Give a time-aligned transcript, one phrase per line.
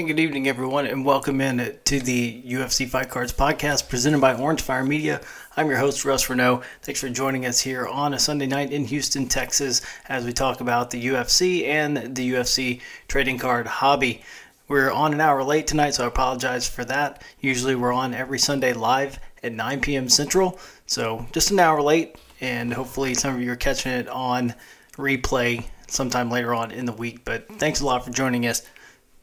[0.00, 4.32] And good evening, everyone, and welcome in to the UFC Fight Cards podcast presented by
[4.34, 5.20] Orange Fire Media.
[5.58, 6.62] I'm your host, Russ Reneau.
[6.80, 10.62] Thanks for joining us here on a Sunday night in Houston, Texas, as we talk
[10.62, 14.22] about the UFC and the UFC trading card hobby.
[14.68, 17.22] We're on an hour late tonight, so I apologize for that.
[17.38, 20.08] Usually, we're on every Sunday live at 9 p.m.
[20.08, 24.54] Central, so just an hour late, and hopefully, some of you are catching it on
[24.92, 27.22] replay sometime later on in the week.
[27.26, 28.62] But thanks a lot for joining us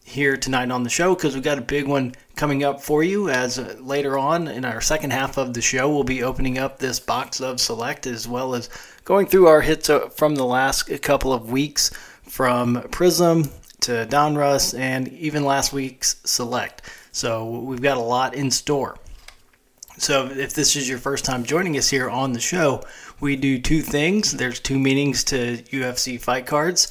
[0.08, 3.30] here tonight on the show because we've got a big one coming up for you.
[3.30, 6.80] As uh, later on in our second half of the show, we'll be opening up
[6.80, 8.70] this box of select as well as
[9.04, 11.90] going through our hits uh, from the last couple of weeks
[12.24, 13.50] from Prism
[13.82, 16.84] to Donruss and even last week's select.
[17.12, 18.98] So we've got a lot in store.
[19.98, 22.82] So if this is your first time joining us here on the show,
[23.20, 24.32] we do two things.
[24.32, 26.88] There's two meanings to UFC fight cards.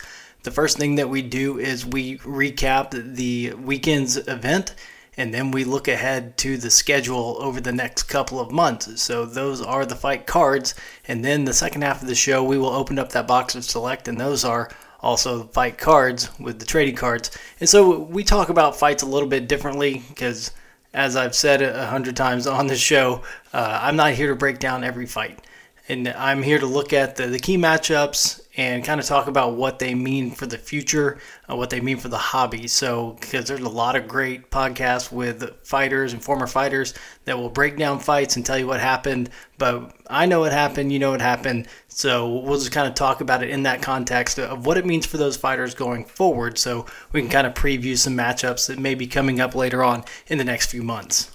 [0.47, 4.77] The first thing that we do is we recap the weekend's event
[5.17, 9.03] and then we look ahead to the schedule over the next couple of months.
[9.03, 10.77] So those are the fight cards,
[11.09, 13.65] and then the second half of the show we will open up that box of
[13.65, 17.37] select, and those are also fight cards with the trading cards.
[17.59, 20.53] And so we talk about fights a little bit differently because,
[20.95, 23.23] as I've said a hundred times on the show,
[23.53, 25.45] uh, I'm not here to break down every fight,
[25.89, 29.55] and I'm here to look at the, the key matchups and kind of talk about
[29.55, 31.19] what they mean for the future,
[31.49, 32.67] uh, what they mean for the hobby.
[32.67, 36.95] So, because there's a lot of great podcasts with fighters and former fighters
[37.27, 40.91] that will break down fights and tell you what happened, but I know what happened,
[40.91, 41.69] you know what happened.
[41.89, 45.05] So, we'll just kind of talk about it in that context of what it means
[45.05, 46.57] for those fighters going forward.
[46.57, 50.05] So, we can kind of preview some matchups that may be coming up later on
[50.29, 51.31] in the next few months.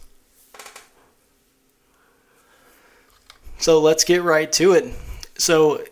[3.59, 4.91] So, let's get right to it.
[5.37, 5.83] So,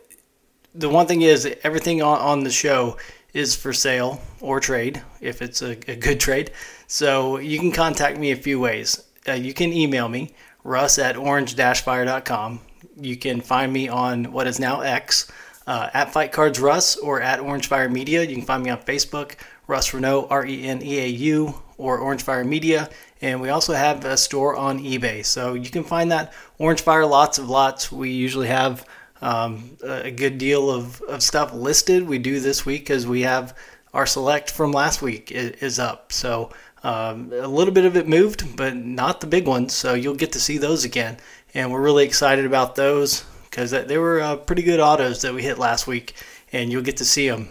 [0.76, 2.98] the one thing is everything on, on the show
[3.34, 6.52] is for sale or trade if it's a, a good trade.
[6.88, 9.04] So you can contact me a few ways.
[9.28, 12.60] Uh, you can email me, russ at orange-fire.com.
[13.00, 15.32] You can find me on what is now X,
[15.70, 18.24] uh, at Fight Cards Russ or at Orange Fire Media.
[18.24, 19.36] You can find me on Facebook,
[19.68, 22.90] Russ Reneau, R E N E A U, or Orange Fire Media.
[23.22, 25.24] And we also have a store on eBay.
[25.24, 27.92] So you can find that Orange Fire lots of lots.
[27.92, 28.84] We usually have
[29.22, 32.08] um, a good deal of, of stuff listed.
[32.08, 33.58] We do this week because we have
[33.94, 36.12] our select from last week is, up.
[36.14, 36.52] So
[36.84, 39.74] um, a little bit of it moved, but not the big ones.
[39.74, 41.18] So you'll get to see those again.
[41.54, 45.42] And we're really excited about those because they were uh, pretty good autos that we
[45.42, 46.14] hit last week.
[46.52, 47.50] And you'll get to see them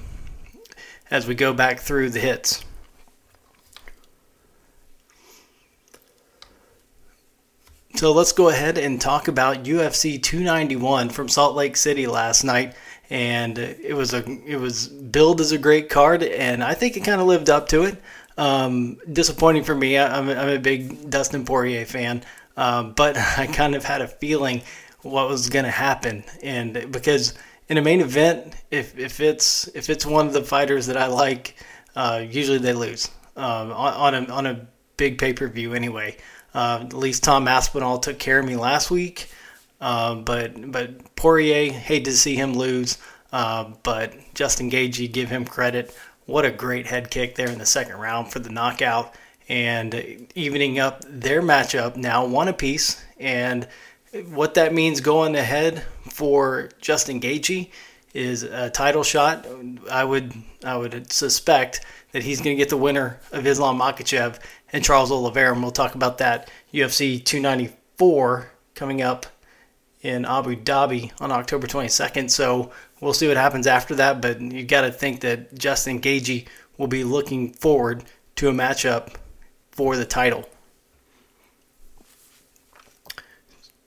[1.10, 2.64] as we go back through the hits.
[7.98, 12.76] So let's go ahead and talk about UFC 291 from Salt Lake City last night.
[13.10, 17.00] And it was a it was billed as a great card, and I think it
[17.00, 18.00] kind of lived up to it.
[18.36, 19.98] Um, disappointing for me.
[19.98, 22.22] I'm a, I'm a big Dustin Poirier fan,
[22.56, 24.62] um, but I kind of had a feeling
[25.02, 27.34] what was going to happen, and because
[27.68, 31.08] in a main event, if, if it's if it's one of the fighters that I
[31.08, 31.56] like,
[31.96, 36.16] uh, usually they lose um, on, on a on a big pay per view anyway.
[36.54, 39.30] Uh, at least Tom Aspinall took care of me last week.
[39.80, 42.98] Uh, but but Poirier, hate to see him lose.
[43.32, 45.94] Uh, but Justin Gaethje, give him credit.
[46.26, 49.14] What a great head kick there in the second round for the knockout,
[49.48, 53.02] and evening up their matchup now one apiece.
[53.18, 53.68] And
[54.30, 57.70] what that means going ahead for Justin Gaethje
[58.14, 59.46] is a title shot.
[59.90, 60.32] I would
[60.64, 64.38] I would suspect that he's going to get the winner of Islam Makhachev
[64.72, 69.26] and Charles Oliveira, and we'll talk about that UFC 294 coming up
[70.00, 72.30] in Abu Dhabi on October 22nd.
[72.30, 72.70] So
[73.00, 76.46] we'll see what happens after that, but you got to think that Justin Gaethje
[76.76, 78.04] will be looking forward
[78.36, 79.14] to a matchup
[79.72, 80.48] for the title.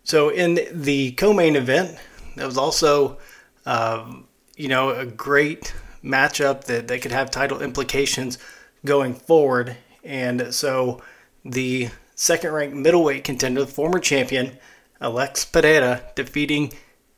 [0.03, 1.97] So in the co-main event,
[2.35, 3.17] that was also,
[3.65, 5.73] um, you know, a great
[6.03, 8.37] matchup that, that could have title implications
[8.85, 9.75] going forward.
[10.03, 11.01] And so
[11.45, 14.57] the second ranked middleweight contender, the former champion,
[14.99, 16.73] Alex Pereira, defeating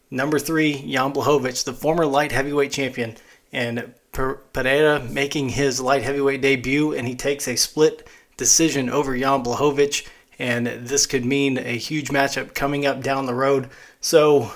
[0.10, 3.16] number three, Jan Blachowicz, the former light heavyweight champion.
[3.52, 8.08] And Pereira making his light heavyweight debut, and he takes a split
[8.38, 10.08] decision over Jan Blachowicz.
[10.40, 13.70] And this could mean a huge matchup coming up down the road.
[14.02, 14.52] So,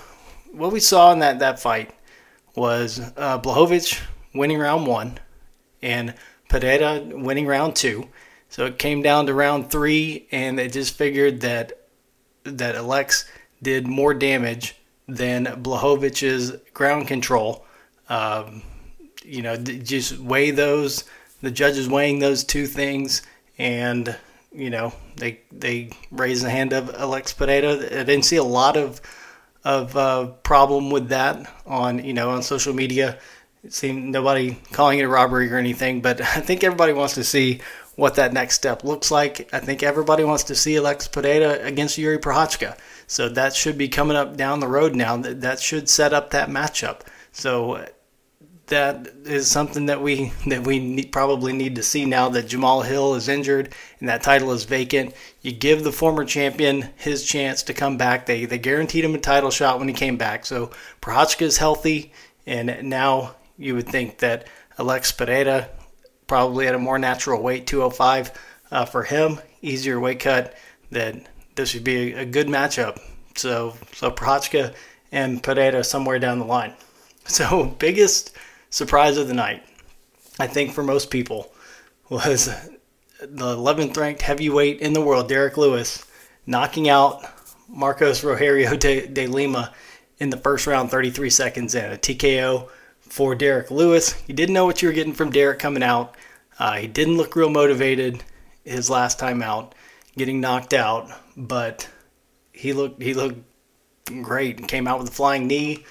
[0.58, 1.94] what we saw in that, that fight
[2.56, 4.02] was uh, Blachowicz
[4.34, 5.20] winning round one
[5.82, 6.14] and
[6.50, 8.08] Pereira winning round two.
[8.50, 11.88] So it came down to round three, and they just figured that
[12.44, 13.30] that Alex
[13.62, 14.76] did more damage
[15.08, 17.66] than Blachowicz's ground control.
[18.10, 18.62] Um,
[19.24, 21.04] you know, just weigh those.
[21.42, 23.22] The judges weighing those two things,
[23.58, 24.16] and
[24.52, 27.74] you know they they raised the hand of Alex Pereira.
[27.74, 29.02] I didn't see a lot of
[29.64, 33.18] of uh, problem with that on you know on social media.
[33.64, 37.24] It seemed nobody calling it a robbery or anything, but I think everybody wants to
[37.24, 37.62] see
[37.96, 39.50] what that next step looks like.
[39.52, 42.78] I think everybody wants to see Alex Pereira against Yuri Prochazka.
[43.08, 45.18] So that should be coming up down the road now.
[45.18, 47.02] That should set up that matchup.
[47.32, 47.88] So
[48.68, 52.82] that is something that we that we need, probably need to see now that Jamal
[52.82, 55.14] Hill is injured and that title is vacant.
[55.42, 58.26] You give the former champion his chance to come back.
[58.26, 60.46] They they guaranteed him a title shot when he came back.
[60.46, 60.72] So
[61.02, 62.12] Prochazka is healthy,
[62.46, 64.48] and now you would think that
[64.78, 65.70] Alex Pereira
[66.28, 68.32] probably at a more natural weight, 205
[68.70, 70.56] uh, for him, easier weight cut.
[70.92, 71.16] That
[71.56, 73.00] this would be a, a good matchup.
[73.36, 74.76] So so Prochazka
[75.14, 76.74] and Pereira somewhere down the line.
[77.30, 78.34] So biggest
[78.70, 79.64] surprise of the night,
[80.40, 81.52] I think for most people,
[82.10, 82.46] was
[83.20, 86.06] the 11th ranked heavyweight in the world, Derrick Lewis,
[86.46, 87.26] knocking out
[87.68, 89.74] Marcos Rogerio de, de Lima
[90.20, 91.92] in the first round, 33 seconds in.
[91.92, 92.70] A TKO
[93.02, 94.22] for Derrick Lewis.
[94.28, 96.16] You didn't know what you were getting from Derrick coming out.
[96.60, 98.24] Uh, he didn't look real motivated
[98.64, 99.76] his last time out,
[100.18, 101.88] getting knocked out, but
[102.52, 103.40] he looked he looked
[104.22, 105.86] great and came out with a flying knee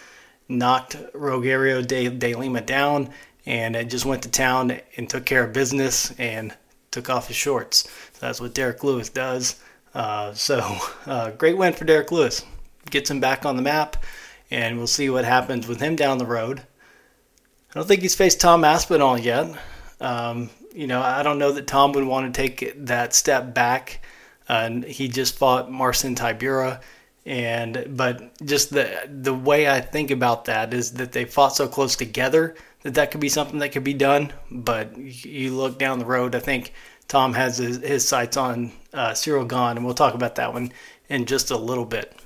[0.48, 3.12] knocked Rogerio de, de Lima down
[3.46, 6.52] and it just went to town and took care of business and
[6.90, 7.88] took off his shorts.
[8.12, 9.60] So that's what Derrick Lewis does.
[9.94, 12.44] Uh, so, uh, great win for Derrick Lewis.
[12.90, 14.04] Gets him back on the map,
[14.50, 16.60] and we'll see what happens with him down the road.
[16.60, 19.56] I don't think he's faced Tom Aspinall yet.
[20.00, 24.04] Um, you know, I don't know that Tom would want to take that step back.
[24.48, 26.80] Uh, he just fought Marcin Tybura
[27.26, 31.66] and but just the the way I think about that is that they fought so
[31.66, 34.32] close together that that could be something that could be done.
[34.48, 36.72] But you look down the road, I think
[37.08, 40.72] Tom has his, his sights on uh, Ciryl Gane, and we'll talk about that one
[41.08, 42.16] in just a little bit.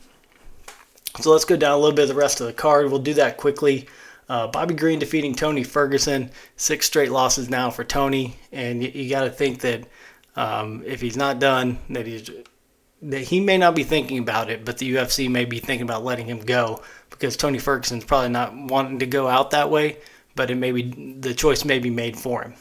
[1.20, 2.90] So let's go down a little bit of the rest of the card.
[2.90, 3.88] We'll do that quickly.
[4.28, 9.10] Uh, Bobby Green defeating Tony Ferguson, six straight losses now for Tony, and you, you
[9.10, 9.88] got to think that
[10.36, 12.30] um, if he's not done, that he's
[13.02, 16.04] that he may not be thinking about it, but the UFC may be thinking about
[16.04, 19.98] letting him go because Tony Ferguson's probably not wanting to go out that way,
[20.34, 22.54] but it may be the choice may be made for him.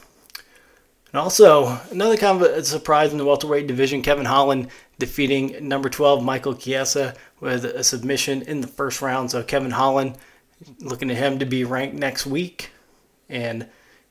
[1.11, 4.69] And also, another kind of a surprise in the welterweight division, Kevin Holland
[4.99, 9.31] defeating number 12 Michael Chiesa with a submission in the first round.
[9.31, 10.17] So Kevin Holland,
[10.79, 12.71] looking at him to be ranked next week,
[13.27, 13.67] and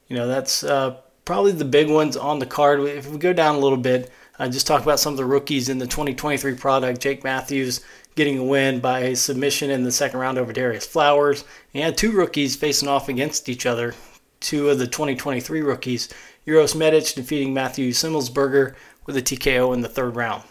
[0.09, 2.81] you know that's uh, probably the big ones on the card.
[2.81, 5.69] If we go down a little bit, uh, just talked about some of the rookies
[5.69, 7.01] in the 2023 product.
[7.01, 7.81] Jake Matthews
[8.15, 11.45] getting a win by submission in the second round over Darius Flowers.
[11.75, 13.95] And had two rookies facing off against each other.
[14.41, 16.09] Two of the 2023 rookies.
[16.47, 18.75] Uros Medic defeating Matthew Semelsberger
[19.07, 20.45] with a TKO in the third round.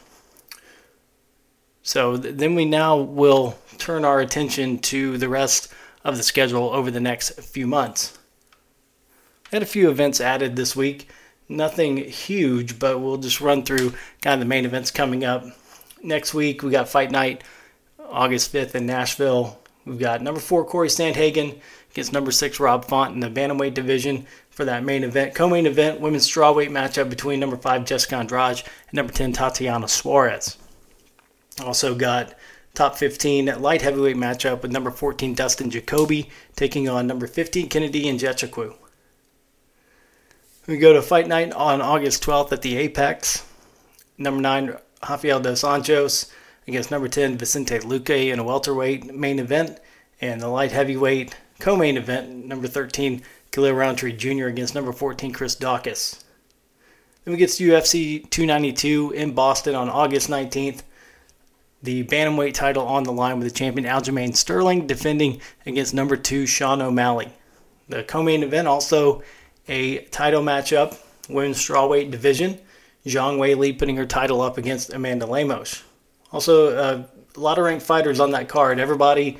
[1.81, 6.69] So th- then we now will turn our attention to the rest of the schedule
[6.69, 8.17] over the next few months.
[9.51, 11.07] I Had a few events added this week
[11.49, 15.45] nothing huge, but we'll just run through kind of the main events coming up.
[16.03, 17.43] Next week, we got Fight Night,
[17.99, 19.59] August 5th in Nashville.
[19.85, 21.59] We've got number four, Corey Sandhagen
[21.91, 25.33] against number six, Rob Font in the Bantamweight division for that main event.
[25.33, 29.87] Co main event, women's strawweight matchup between number five, Jessica Andrade, and number 10, Tatiana
[29.87, 30.57] Suarez.
[31.63, 32.35] Also got
[32.75, 38.07] top 15 light heavyweight matchup with number 14, Dustin Jacoby, taking on number 15, Kennedy
[38.07, 38.75] and Nzechukwu.
[40.67, 43.45] We go to Fight Night on August 12th at the Apex.
[44.17, 44.75] Number 9,
[45.07, 46.29] Rafael dos Anjos
[46.67, 49.79] against number 10, Vicente Luque in a welterweight main event.
[50.19, 53.21] And the light heavyweight co main event, number 13,
[53.51, 54.47] Khalil Rountree Jr.
[54.47, 56.21] against number 14, Chris Daukaus.
[57.23, 60.81] Then we get to UFC 292 in Boston on August 19th.
[61.81, 66.45] The bantamweight title on the line with the champion Aljamain Sterling defending against number 2,
[66.45, 67.31] Sean O'Malley.
[67.87, 69.23] The co main event also
[69.67, 70.97] a title matchup,
[71.29, 72.59] women's strawweight division.
[73.05, 75.83] Zhang Wei Li putting her title up against Amanda Lemos.
[76.31, 77.03] Also, uh,
[77.35, 78.79] a lot of ranked fighters on that card.
[78.79, 79.37] Everybody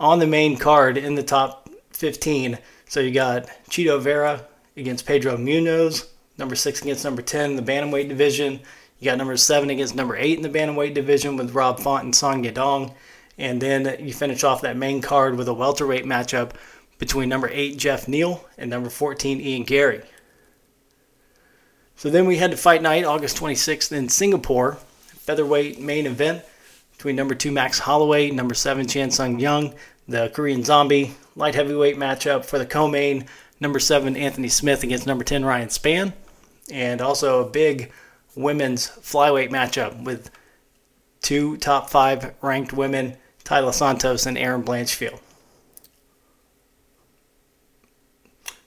[0.00, 2.58] on the main card in the top 15.
[2.86, 4.44] So you got Chito Vera
[4.76, 8.60] against Pedro Munoz, number six against number 10 in the bantamweight division.
[8.98, 12.14] You got number seven against number eight in the bantamweight division with Rob Font and
[12.14, 12.94] Song Yadong.
[13.36, 16.52] And then you finish off that main card with a welterweight matchup
[17.04, 20.00] between number 8 Geoff Neal and number 14 Ian Garry.
[21.96, 24.78] So then we had to fight night August 26th in Singapore,
[25.18, 26.42] featherweight main event
[26.92, 29.74] between number 2 Max Holloway, number 7 Chan Sung Jung,
[30.08, 33.26] the Korean Zombie, light heavyweight matchup for the co-main,
[33.60, 36.14] number 7 Anthony Smith against number 10 Ryan Spann,
[36.70, 37.92] and also a big
[38.34, 40.30] women's flyweight matchup with
[41.20, 45.20] two top five ranked women, Taila Santos and Erin Blanchfield.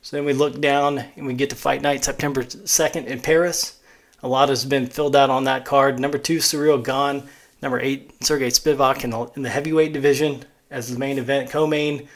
[0.08, 3.78] So then we look down and we get to fight night September 2nd in Paris.
[4.24, 6.00] A lot has been filled out on that card.
[6.00, 7.28] Number two, Ciryl Gane.
[7.62, 11.50] Number eight, Sergey Spivak in the, in the heavyweight division as the main event.
[11.50, 12.08] Co-main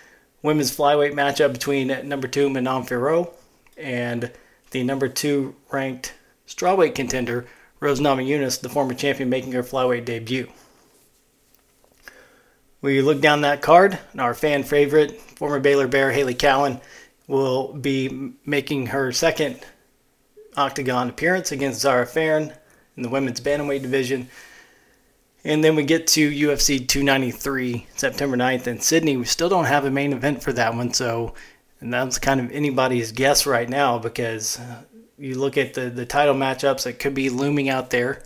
[0.41, 3.29] women's flyweight matchup between number two, Manon Fiorot,
[3.75, 4.31] and
[4.69, 6.13] the number two ranked
[6.47, 7.45] strawweight contender,
[7.81, 10.47] Rose Namajunas, the former champion, making her flyweight debut.
[12.81, 16.79] We look down that card, and our fan favorite, former Baylor Bear Hailey Cowan,
[17.31, 19.57] will be making her second
[20.57, 22.53] octagon appearance against Zarah Fairn
[22.97, 24.29] in the women's bantamweight division.
[25.45, 29.15] And then we get to UFC 293 September 9th in Sydney.
[29.15, 31.33] We still don't have a main event for that one, so
[31.79, 34.59] and that's kind of anybody's guess right now because
[35.17, 38.23] you look at the, the title matchups that could be looming out there,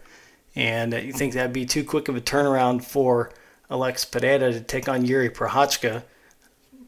[0.55, 3.31] and you think that'd be too quick of a turnaround for
[3.69, 6.03] Alex Pereira to take on Yuri Prochazka.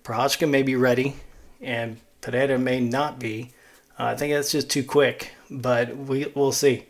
[0.04, 1.16] Prochazka may be ready,
[1.62, 1.98] and
[2.28, 3.52] Pereira may not be.
[3.98, 6.86] Uh, I think that's just too quick, but we, we'll see.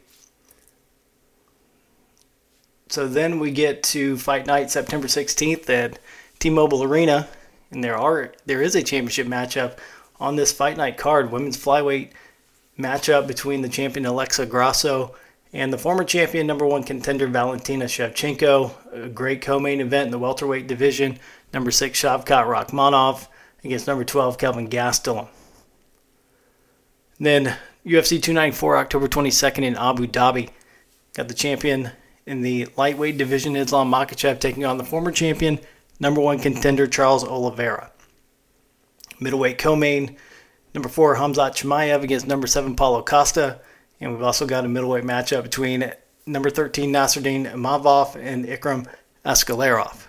[2.90, 6.00] So then we get to fight night September 16th at
[6.40, 7.28] T-Mobile Arena,
[7.70, 9.78] and there are there is a championship matchup
[10.20, 12.14] on this fight night card, women's flyweight
[12.80, 15.14] matchup between the champion Alexa Grasso
[15.54, 18.72] and the former champion number one contender Valentina Shevchenko.
[19.06, 21.20] A great co-main event in the welterweight division.
[21.54, 23.28] Number six Shavkat Rakhmonov
[23.64, 25.28] against number 12 Kelvin Gastelum.
[27.20, 30.50] Then UFC 294 October 22nd in Abu Dhabi.
[31.16, 31.92] Got the champion
[32.26, 35.60] in the lightweight division Islam Makhachev taking on the former champion
[36.00, 37.92] number one contender Charles Oliveira.
[39.20, 40.16] Middleweight co-main
[40.74, 43.60] number four Hamzat Chimaev against number seven Paulo Costa.
[44.00, 45.92] And we've also got a middleweight matchup between
[46.26, 48.86] number 13 Nassourdine Imavov and Ikram
[49.26, 50.07] Aliskerov.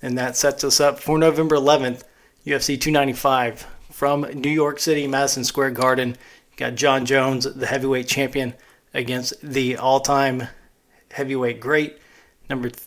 [0.00, 2.02] And that sets us up for November 11th,
[2.46, 6.16] UFC 295 from New York City, Madison Square Garden.
[6.56, 8.54] Got Jon Jones, the heavyweight champion,
[8.94, 10.48] against the all-time
[11.10, 11.98] heavyweight great,
[12.48, 12.86] number th-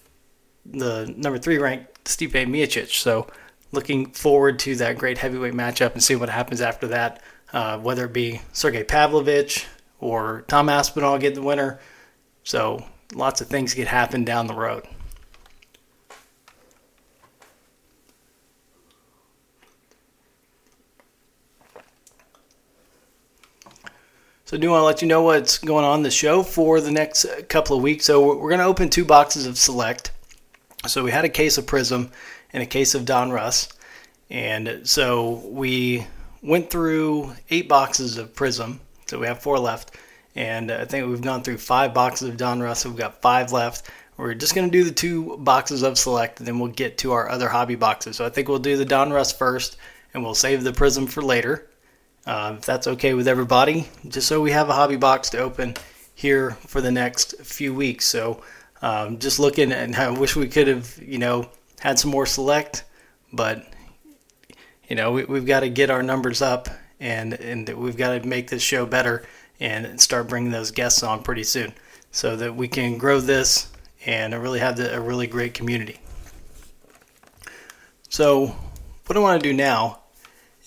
[0.65, 2.89] the number three ranked Stipe Miocic.
[2.89, 3.27] So,
[3.71, 7.21] looking forward to that great heavyweight matchup and see what happens after that.
[7.53, 9.65] Uh, whether it be Sergey Pavlovich
[9.99, 11.79] or Tom Aspinall get the winner.
[12.43, 14.87] So, lots of things could happen down the road.
[24.51, 26.91] So I do want to let you know what's going on the show for the
[26.91, 28.03] next uh, couple of weeks.
[28.03, 30.11] So we're going to open two boxes of Select.
[30.87, 32.11] So we had a case of Prism
[32.51, 33.71] and a case of Donruss.
[34.29, 36.05] And so we
[36.43, 38.81] went through eight boxes of Prism.
[39.07, 39.95] So we have four left.
[40.35, 42.79] And I think we've gone through five boxes of Donruss.
[42.79, 43.89] So we've got five left.
[44.17, 47.13] We're just going to do the two boxes of Select, and then we'll get to
[47.13, 48.17] our other hobby boxes.
[48.17, 49.77] So I think we'll do the Donruss first,
[50.13, 51.69] and we'll save the Prism for later.
[52.25, 55.73] Uh, if that's okay with everybody, just so we have a hobby box to open
[56.13, 58.05] here for the next few weeks.
[58.05, 58.43] So
[58.81, 61.49] um, just looking and I wish we could have, you know,
[61.79, 62.83] had some more select,
[63.33, 63.65] but
[64.87, 68.27] you know, we, have got to get our numbers up and and we've got to
[68.27, 69.23] make this show better
[69.59, 71.73] and start bringing those guests on pretty soon
[72.11, 73.71] so that we can grow this
[74.05, 75.99] and really have the, a really great community.
[78.09, 78.55] So,
[79.05, 80.00] what I want to do now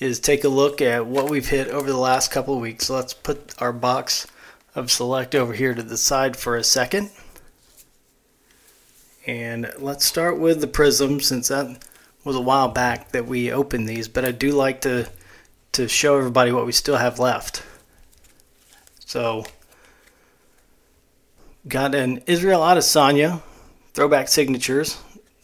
[0.04, 2.86] is take a look at what we've hit over the last couple of weeks.
[2.86, 4.26] So let's put our box
[4.74, 7.10] of select over here to the side for a second.
[9.26, 11.82] And let's start with the prism since that
[12.22, 15.08] was a while back that we opened these, but I do like to
[15.72, 17.64] to show everybody what we still have left.
[19.00, 19.44] So
[21.66, 23.42] got an Israel Adesanya
[23.92, 24.98] throwback signatures,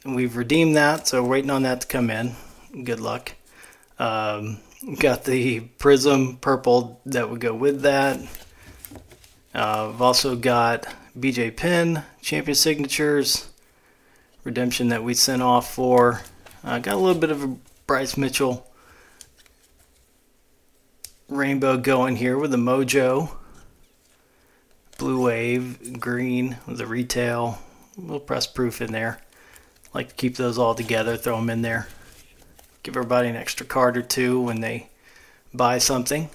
[0.05, 2.37] and we've redeemed that, so waiting on that to come in.
[2.85, 3.33] Good luck.
[4.01, 4.61] Um,
[4.99, 8.19] got the prism purple that would go with that.
[9.55, 10.87] Uh, I've also got
[11.19, 13.51] BJ Penn champion signatures
[14.43, 16.23] redemption that we sent off for.
[16.65, 18.67] Uh, got a little bit of a Bryce Mitchell
[21.29, 23.37] rainbow going here with the Mojo.
[24.97, 27.59] Blue Wave, green with the retail,
[27.99, 29.21] a little press proof in there.
[29.93, 31.87] Like to keep those all together, throw them in there
[32.83, 34.89] give everybody an extra card or two when they
[35.53, 36.31] buy something.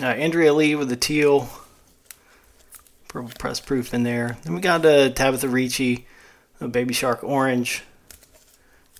[0.00, 1.48] Uh, Andrea Lee with the teal
[3.08, 4.38] purple press proof in there.
[4.44, 6.06] Then we got uh, Tabatha Ricci,
[6.60, 7.82] a Baby Shark Orange,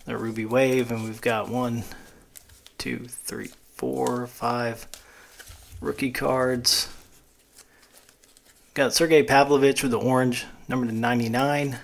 [0.04, 1.84] the Ruby Wave, and we've got one,
[2.76, 4.88] two, three, four, five
[5.80, 6.88] rookie cards.
[8.74, 11.78] Got Sergei Pavlovich with the orange, number to 99.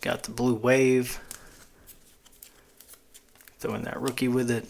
[0.00, 1.20] Got the blue wave.
[3.60, 4.64] Throwing that rookie with it.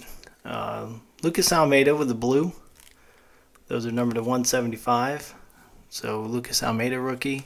[0.44, 0.88] Uh,
[1.23, 2.52] Lucas Almeida with the blue.
[3.68, 5.32] Those are numbered to 175.
[5.88, 7.44] So Lucas Almeida rookie.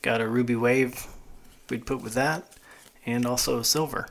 [0.00, 1.06] Got a ruby wave
[1.68, 2.44] we'd put with that.
[3.04, 4.08] And also a silver.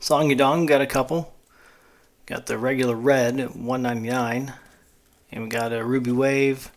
[0.00, 1.32] Song Yadong got a couple.
[2.26, 4.52] Got the regular red at 199.
[5.30, 6.72] And we got a ruby wave.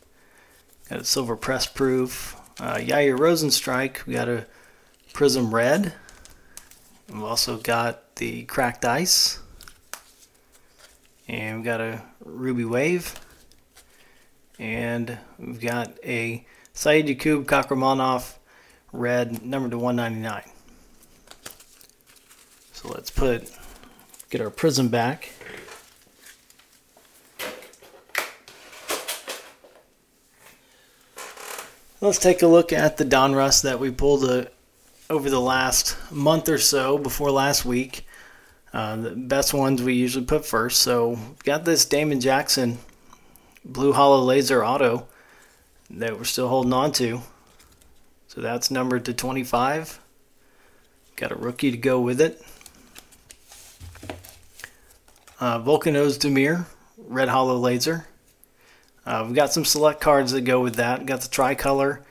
[0.91, 2.39] Got a silver press proof.
[2.59, 4.45] Uh, Yair Rozenstruik, we got a
[5.11, 5.93] prism red.
[7.13, 9.39] We've also got the cracked ice.
[11.27, 13.13] And we've got a ruby wave.
[14.57, 16.43] And we've got a
[16.73, 18.33] Saidyokub Kakhramonov
[18.91, 20.41] red number to 199.
[22.71, 23.51] So let's put
[24.31, 25.29] get our prism back.
[32.01, 34.49] Let's take a look at the Donruss that we pulled a,
[35.13, 38.07] over the last month or so before last week.
[38.73, 40.81] Uh, the best ones we usually put first.
[40.81, 42.79] So got this Damon Jackson
[43.63, 45.05] blue hollow laser auto
[45.91, 47.21] that we're still holding on to.
[48.27, 49.99] So that's numbered to 25.
[51.15, 52.41] Got a rookie to go with it.
[55.39, 56.65] Uh, Volkan Ozdemir,
[56.97, 58.07] red hollow laser.
[59.05, 60.97] Uh, we've got some select cards that go with that.
[60.97, 62.03] We've got the tricolor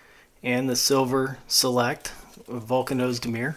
[0.44, 2.12] and the silver select
[2.52, 3.56] with Volkan Ozdemir.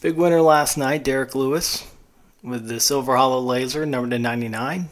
[0.00, 1.86] Big winner last night, Derrick Lewis
[2.42, 4.88] with the silver hollow laser, number to 99.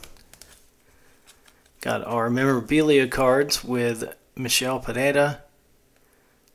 [1.81, 5.43] Got our memorabilia cards with Michelle Pineda,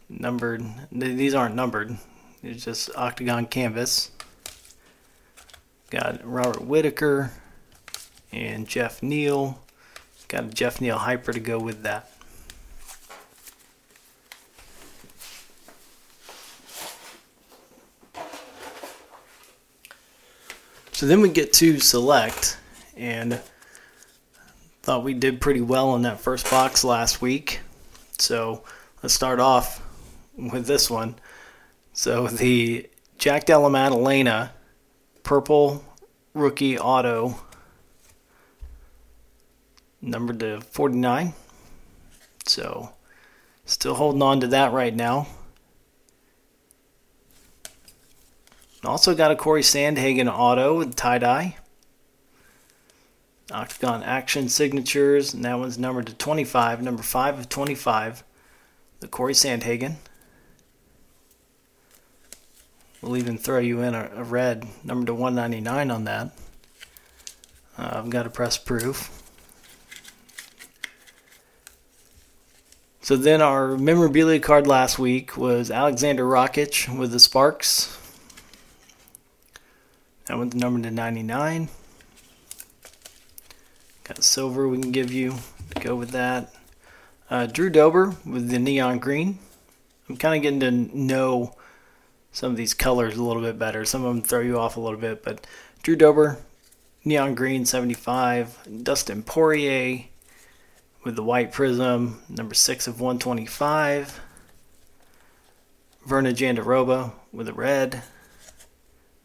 [0.09, 0.63] numbered.
[0.91, 1.97] These aren't numbered.
[2.43, 4.11] It's just octagon canvas.
[5.89, 7.31] Got Robert Whitaker
[8.31, 9.63] and Geoff Neal.
[10.27, 12.11] Got a Geoff Neal Hyper to go with that.
[21.03, 22.57] So then we get to select,
[22.95, 23.41] and
[24.83, 27.59] thought we did pretty well in that first box last week.
[28.19, 28.63] So
[29.01, 29.85] let's start off
[30.37, 31.15] with this one.
[31.91, 34.51] So the Jack Della Maddalena
[35.23, 35.83] purple
[36.33, 37.35] rookie auto
[40.01, 41.33] numbered to 49.
[42.45, 42.93] So,
[43.65, 45.27] still holding on to that right now.
[48.83, 51.57] Also got a Corey Sandhagen auto with tie dye.
[53.51, 58.23] Octagon Action Signatures, and that one's numbered to 25, number 5 of 25.
[58.99, 59.95] The Corey Sandhagen.
[63.01, 66.31] We'll even throw you in a, a red, number to 199 on that.
[67.77, 69.21] Uh, I've got a press proof.
[73.01, 77.92] So then our memorabilia card last week was Alexander Rakic with the Sparks.
[80.33, 81.69] That one's numbered to 99.
[84.03, 85.35] Got silver we can give you
[85.75, 86.51] to go with that.
[87.29, 89.37] Uh, Drew Dober with the neon green.
[90.09, 91.53] I'm kind of getting to know
[92.31, 93.85] some of these colors a little bit better.
[93.85, 95.45] Some of them throw you off a little bit, but
[95.83, 96.39] Drew Dober,
[97.05, 98.81] neon green 75.
[98.81, 100.05] Dustin Poirier,
[101.03, 104.19] with the white prism, number 6 of 125.
[106.07, 108.01] Virna Jandiroba with the red.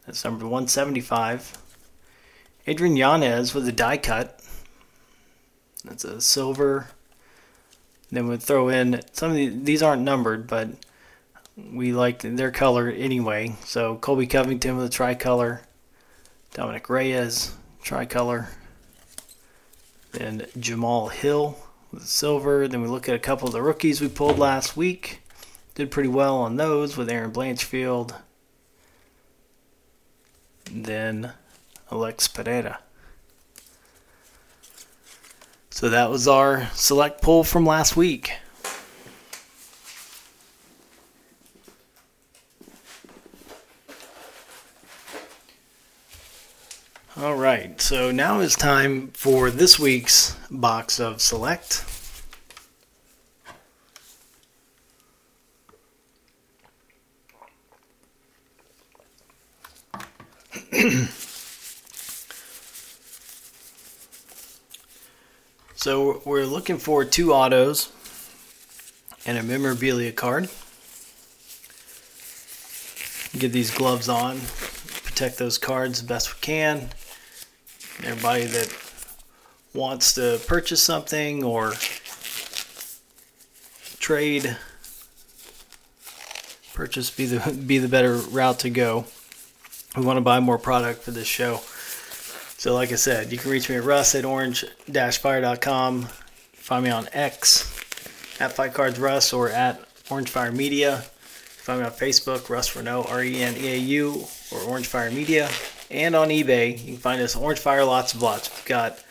[0.08, 1.58] That's number 175.
[2.66, 4.40] Adrian Yanez with a die cut.
[5.84, 6.86] That's a silver.
[8.10, 10.70] Then we'd throw in some of these, these aren't numbered, but
[11.58, 13.56] we like their color anyway.
[13.66, 15.60] So Colby Covington with a tricolor.
[16.54, 18.48] Dominick Reyes, tricolor.
[20.12, 21.58] Then Jamal Hill
[21.92, 22.66] with silver.
[22.66, 25.20] Then we look at a couple of the rookies we pulled last week.
[25.74, 28.14] Did pretty well on those with Erin Blanchfield.
[30.70, 31.32] Then
[31.90, 32.80] Alex Pereira.
[35.70, 38.32] So that was our select pull from last week.
[47.20, 51.84] All right, so now it's time for this week's box of Select.
[65.74, 67.90] so we're looking for two autos
[69.24, 70.48] and a memorabilia card.
[73.38, 74.38] Get these gloves on,
[75.04, 76.90] protect those cards the best we can
[78.04, 78.72] everybody that
[79.74, 81.72] wants to purchase something or
[83.98, 84.56] trade,
[86.74, 89.04] purchase be the be the better route to go.
[89.96, 91.60] We want to buy more product for this show.
[92.58, 96.02] So, like I said, you can reach me at russ at orange-fire.com.
[96.02, 97.62] Find me on X
[98.40, 100.98] at Fight Cards Russ or at Orange Fire Media.
[100.98, 105.08] Find me on Facebook, Russ Reneau, R E N E A U, or Orange Fire
[105.08, 105.48] Media.
[105.88, 108.50] And on eBay, you can find us Orange Fire Lots of Lots.
[108.50, 109.04] We've got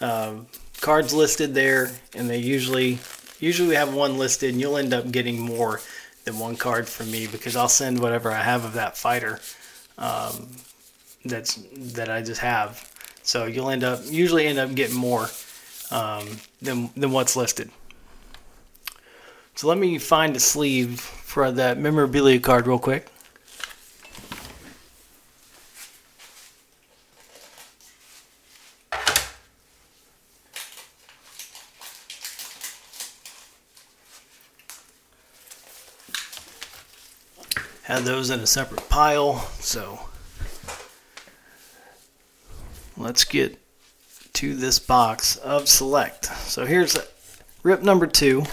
[0.00, 0.46] um,
[0.80, 3.00] cards listed there, and they usually
[3.38, 5.82] usually we have one listed, and you'll end up getting more
[6.24, 9.40] than one card from me because I'll send whatever I have of that fighter
[9.98, 10.48] um,
[11.22, 12.93] that's that I just have.
[13.24, 15.28] So you'll end up usually end up getting more
[15.90, 17.70] um, than than what's listed.
[19.56, 23.08] So let me find a sleeve for that memorabilia card real quick.
[37.84, 39.98] Had those in a separate pile, so
[43.04, 43.58] let's get
[44.32, 46.24] to this box of select.
[46.24, 46.96] So here's
[47.62, 48.44] rip number two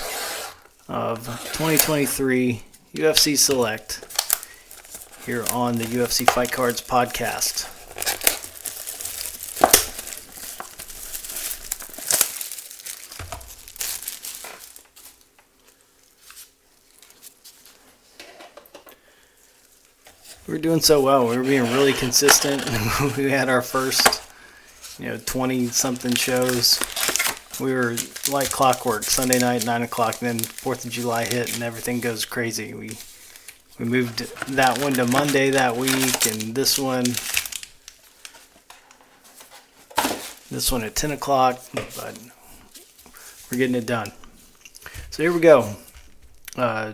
[0.90, 2.62] of 2023
[2.94, 4.06] UFC Select
[5.26, 7.70] here on the UFC Fight Cards podcast.
[20.52, 21.30] We were doing so well.
[21.30, 22.66] We were being really consistent.
[23.18, 24.21] we had our first,
[25.02, 26.80] you know, 20 something shows
[27.60, 27.96] we were
[28.30, 29.04] like clockwork.
[29.04, 32.74] Sunday night, nine o'clock, then Fourth of July hit, and everything goes crazy.
[32.74, 32.98] We
[33.80, 34.20] we moved
[34.56, 37.04] that one to Monday that week, and this one,
[40.50, 41.62] this one at ten o'clock.
[41.74, 42.20] But
[43.52, 44.12] we're getting it done.
[45.10, 45.76] So here we go.
[46.56, 46.94] Uh,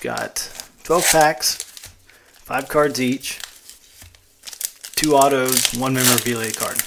[0.00, 0.50] got
[0.84, 1.54] 12 packs,
[2.34, 3.40] five cards each,
[4.96, 6.80] two autos, one memorabilia card.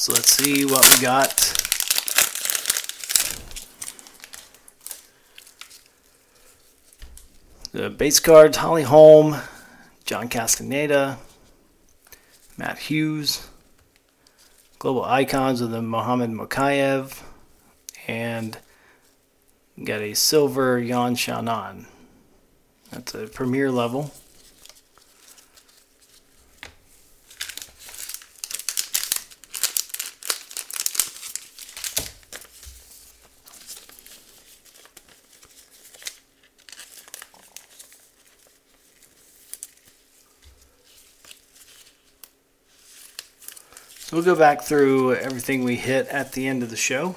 [0.00, 1.36] So let's see what we got.
[7.72, 9.36] The base cards Holly Holm,
[10.06, 11.18] John Castaneda,
[12.56, 13.46] Matt Hughes,
[14.78, 17.22] global icons of the Mohamed Mokaev,
[18.06, 18.56] and
[19.84, 21.84] got a silver Yan Xiaonan.
[22.90, 24.10] That's a premier level.
[44.18, 47.14] We'll go back through everything we hit at the end of the show.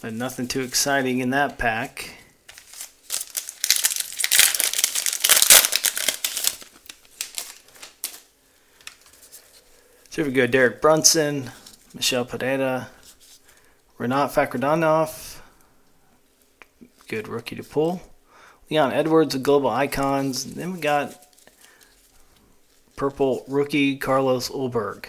[0.00, 2.18] But nothing too exciting in that pack.
[10.10, 11.50] So here we go Derek Brunson,
[11.92, 12.90] Michel Pereira,
[13.98, 15.40] Renat Fakhretdinov,
[17.08, 18.02] good rookie to pull.
[18.70, 20.54] Leon Edwards of Global Icons.
[20.54, 21.27] Then we got
[22.98, 25.06] purple rookie Carlos Ulberg.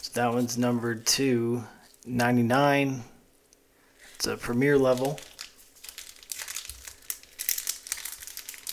[0.00, 1.62] So that one's numbered to
[2.06, 3.04] 99.
[4.14, 5.20] It's a premier level.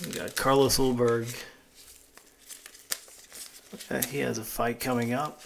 [0.06, 1.28] We got Carlos Ulberg.
[4.10, 5.41] He has a fight coming up.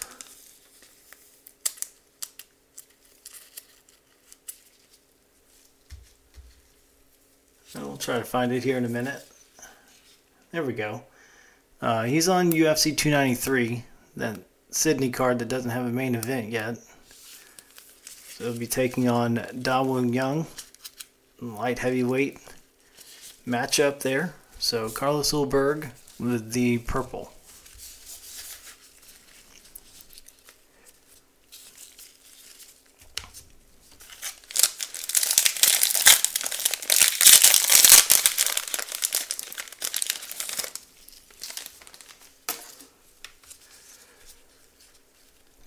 [7.74, 9.26] And we'll try to find it here in a minute.
[10.52, 11.02] There we go.
[11.80, 13.84] Uh, he's on UFC 293,
[14.16, 14.38] that
[14.70, 16.78] Sydney card that doesn't have a main event yet.
[18.28, 20.46] So he'll be taking on Da Woon Jung,
[21.40, 22.38] light heavyweight
[23.46, 24.34] matchup there.
[24.58, 27.32] So Carlos Ulberg with the purple.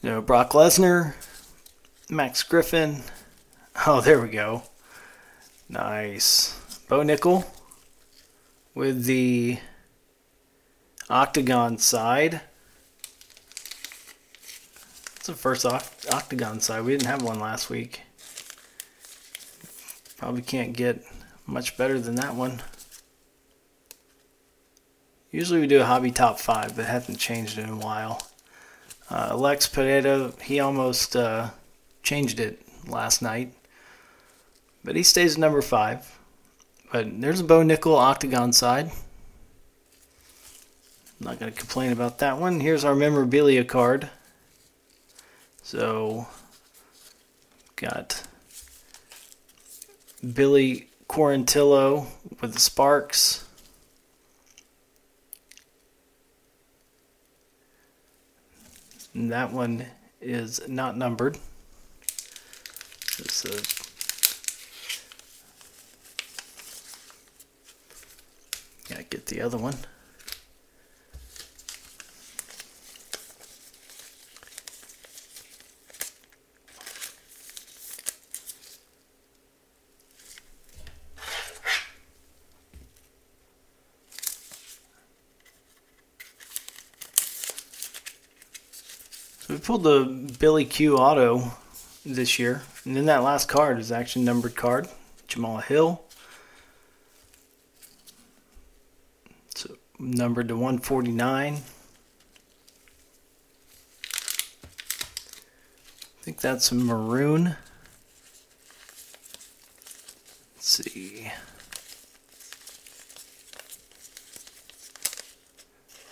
[0.09, 1.13] Know, Brock Lesnar,
[2.09, 3.03] Max Griffin.
[3.85, 4.63] Oh, there we go.
[5.69, 6.59] Nice.
[6.87, 7.45] Bo Nickal
[8.73, 9.59] with the
[11.11, 12.41] octagon side.
[15.17, 16.85] It's the first octagon side.
[16.85, 18.01] We didn't have one last week.
[20.17, 21.03] Probably can't get
[21.45, 22.63] much better than that one.
[25.29, 28.28] Usually we do a hobby top five, but haven't changed in a while.
[29.11, 31.49] Uh, Alex Pereira, he almost uh,
[32.03, 33.53] changed it last night,
[34.83, 36.19] but he stays number five.
[36.91, 38.91] But there's a Bo Nickal octagon side.
[41.19, 42.59] I'm not going to complain about that one.
[42.59, 44.09] Here's our memorabilia card.
[45.63, 46.27] So,
[47.75, 48.23] got
[50.33, 52.07] Billy Quarantillo
[52.41, 53.48] with the Sparks.
[59.19, 59.85] And that one
[60.21, 61.37] is not numbered.
[63.19, 63.23] A
[68.87, 69.75] Gotta get the other one.
[89.69, 91.51] Pulled the Billy Q Auto
[92.03, 94.87] this year, and then that last card is actually numbered card,
[95.27, 96.01] Jamal Hill.
[99.53, 101.53] So numbered to 149.
[101.53, 101.59] I
[106.23, 107.55] think that's a maroon.
[110.55, 111.31] Let's see.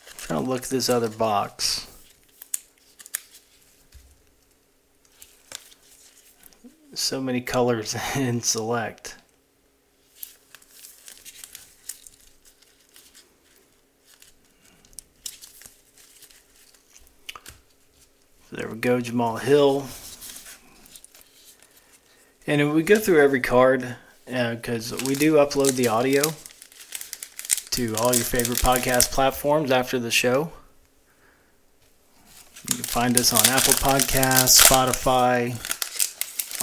[0.05, 1.86] I'm trying to look at this other box.
[7.07, 9.15] So many colors in select.
[18.49, 19.87] So there we go, Jamal Hill.
[22.45, 26.23] And we go through every card because uh, we do upload the audio
[27.71, 30.51] to all your favorite podcast platforms after the show.
[32.69, 35.57] You can find us on Apple Podcasts, Spotify,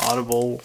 [0.05, 0.61] Audible,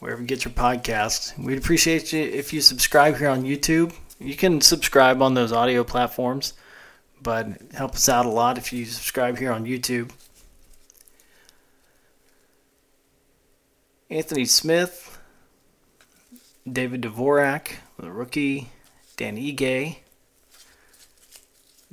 [0.00, 1.38] wherever you get your podcasts.
[1.38, 3.94] We'd appreciate you if you subscribe here on YouTube.
[4.18, 6.54] You can subscribe on those audio platforms,
[7.22, 10.10] but help us out a lot if you subscribe here on YouTube.
[14.10, 15.18] Anthony Smith,
[16.70, 18.68] David Dvorak, the rookie,
[19.16, 19.98] Dan Ige,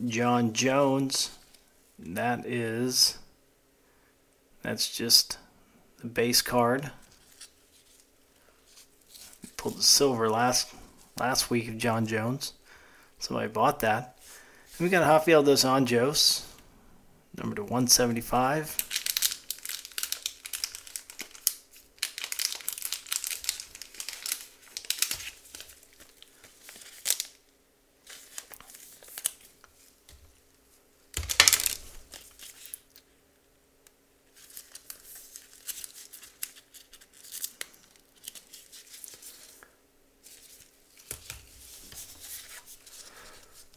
[0.05, 1.37] Jon Jones.
[1.99, 3.17] That is,
[4.63, 5.37] that's just
[6.03, 6.91] the base card.
[9.57, 10.73] Pulled the silver last
[11.17, 12.53] last week of Jon Jones.
[13.17, 14.17] Somebody bought that.
[14.77, 16.45] And we got Rafael dos Anjos,
[17.37, 18.92] number to 175.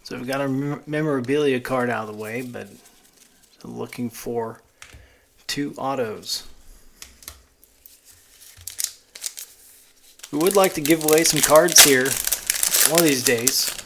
[0.06, 0.46] So we've got our
[0.86, 2.68] memorabilia card out of the way, but
[3.64, 4.62] looking for
[5.48, 6.46] two autos.
[10.30, 12.04] We would like to give away some cards here
[12.88, 13.76] one of these days.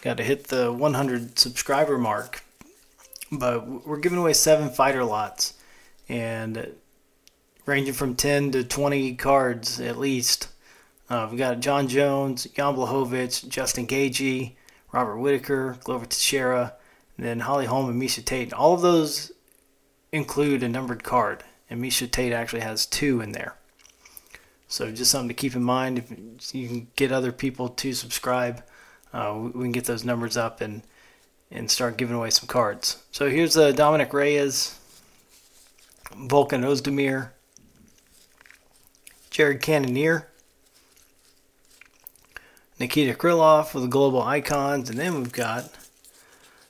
[0.00, 2.42] Got to hit the 100 subscriber mark.
[3.30, 5.58] But we're giving away seven fighter lots
[6.08, 6.72] and
[7.66, 10.48] ranging from 10 to 20 cards at least.
[11.14, 14.56] Uh, we got Jon Jones, Jan Blachowicz, Justin Gaethje,
[14.90, 16.74] Robert Whitaker, Glover Teixeira,
[17.16, 18.52] and then Holly Holm and Miesha Tate.
[18.52, 19.30] All of those
[20.10, 23.54] include a numbered card, and Miesha Tate actually has two in there.
[24.66, 25.98] So just something to keep in mind.
[25.98, 28.64] If you can get other people to subscribe,
[29.12, 30.82] uh, we can get those numbers up and
[31.48, 33.04] and start giving away some cards.
[33.12, 34.80] So here's uh, Dominick Reyes,
[36.10, 37.28] Volkan Ozdemir,
[39.30, 40.26] Jared Cannonier,
[42.80, 45.70] Nikita Krylov with the global icons, and then we've got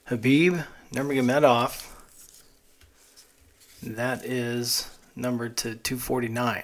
[0.07, 1.91] Khabib Nurmagomedov.
[3.81, 6.63] That is numbered to 249.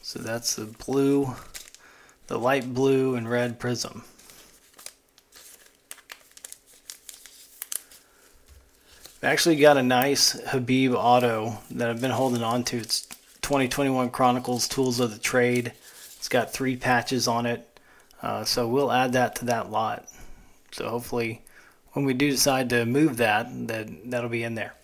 [0.00, 1.34] So that's the blue,
[2.26, 4.02] the light blue and red prism.
[9.22, 12.78] I've actually got a nice Khabib auto that I've been holding on to.
[12.78, 13.06] It's
[13.50, 15.72] 2021 Chronicles Tools of the Trade.
[16.16, 17.80] It's got three patches on it.
[18.22, 20.06] Uh, so we'll add that to that lot.
[20.70, 21.42] So hopefully
[21.90, 24.74] when we do decide to move that, that that'll be in there.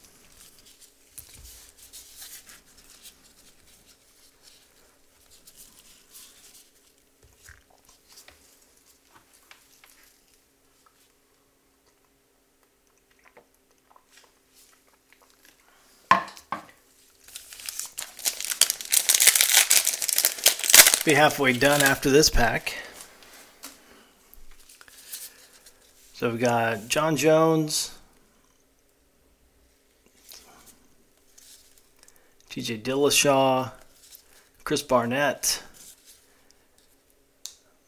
[21.17, 22.77] Halfway done after this pack.
[26.13, 27.97] So we've got Jon Jones,
[32.51, 33.73] TJ Dillashaw,
[34.65, 35.63] Chris Barnett,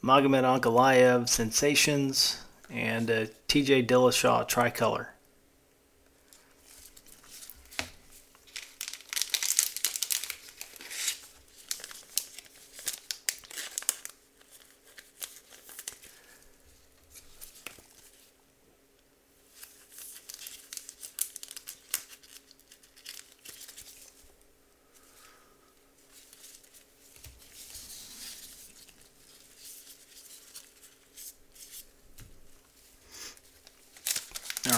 [0.02, 5.08] Magomed Ankalaev Sensations, and uh, TJ Dillashaw Tricolor.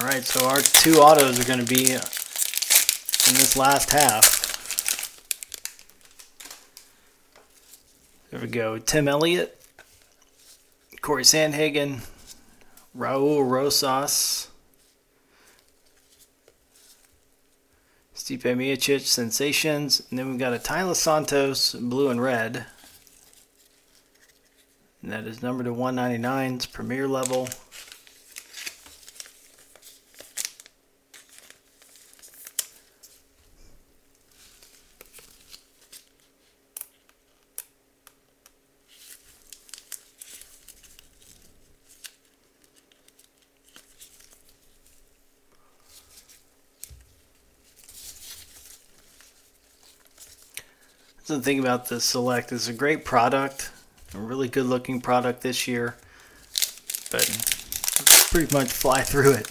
[0.01, 1.99] All right, so our two autos are going to be in
[3.35, 4.41] this last half.
[8.31, 8.79] There we go.
[8.79, 9.61] Tim Elliott,
[11.03, 12.09] Corey Sandhagen,
[12.97, 14.49] Raul Rosas,
[18.15, 22.65] Stipe Miocic, Sensations, and then we've got a Taila Santos, blue and red.
[25.03, 27.51] And that is number to 199, it's premier level.
[51.31, 53.71] The thing about the Select is a great product,
[54.17, 55.95] a really good looking product this year,
[57.13, 57.23] but
[58.33, 59.49] pretty much fly through it.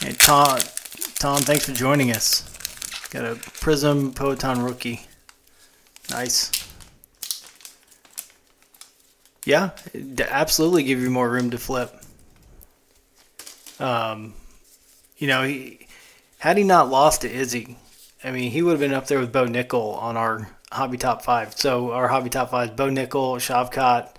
[0.00, 0.58] Hey Tom,
[1.14, 2.42] Tom, thanks for joining us.
[3.08, 5.06] Got a Prism Poatan rookie.
[6.10, 6.50] Nice.
[9.46, 9.70] Yeah,
[10.28, 12.02] absolutely give you more room to flip.
[13.80, 14.34] Um,
[15.16, 15.86] you know, he
[16.36, 17.78] had he not lost to Izzy,
[18.24, 21.22] I mean, he would have been up there with Bo Nickal on our hobby top
[21.22, 21.56] five.
[21.56, 24.14] So our hobby top five is Bo Nickal, Shavkat,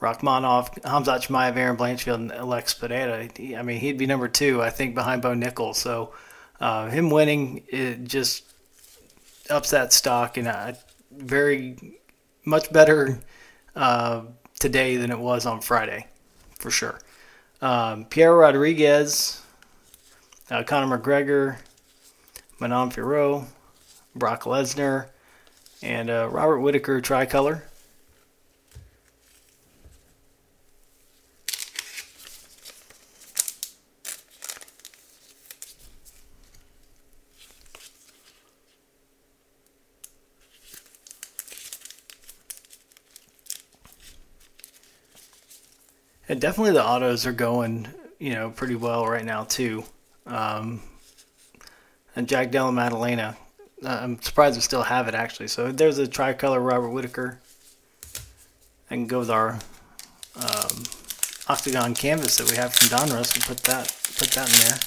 [0.00, 3.28] Rakhmonov, Khamzat Chimaev, Erin Blanchfield, and Alex Pineda.
[3.56, 5.74] I mean, he'd be number two, I think, behind Bo Nickal.
[5.74, 6.14] So
[6.60, 8.44] uh, him winning it just
[9.50, 10.72] ups that stock and uh,
[11.10, 11.98] very
[12.44, 13.20] much better
[13.74, 14.22] uh,
[14.58, 16.06] today than it was on Friday,
[16.58, 17.00] for sure.
[17.60, 19.40] Um, Pierre Rodriguez,
[20.50, 21.58] uh, Conor McGregor,
[22.62, 23.44] Manon Fiorot,
[24.14, 25.08] Brock Lesnar,
[25.82, 27.64] and uh, Robert Whitaker tricolor.
[46.28, 47.88] And definitely the autos are going,
[48.20, 49.82] you know, pretty well right now too.
[50.26, 50.80] Um,
[52.14, 53.36] and Jack Della Maddalena.
[53.84, 55.48] Uh, I'm surprised we still have it actually.
[55.48, 57.40] So there's a tricolor Robert Whitaker.
[58.90, 59.58] I can go with our
[60.36, 60.84] um,
[61.48, 63.88] octagon canvas that we have from Donruss and put that
[64.18, 64.78] put that in there.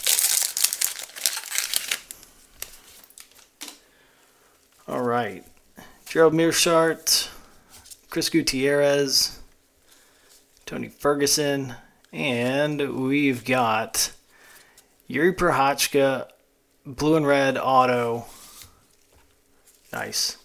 [4.87, 5.43] All right,
[6.05, 7.29] Gerald Meerschaert,
[8.09, 9.39] Chris Gutierrez,
[10.67, 11.73] Tony Ferguson,
[12.13, 14.11] and we've got
[15.09, 16.27] Jiri Prochazka
[16.85, 18.25] blue and red auto.
[19.91, 20.37] Nice.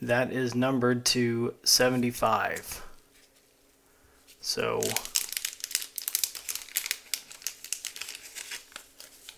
[0.00, 2.82] That is numbered to 75.
[4.40, 4.80] So,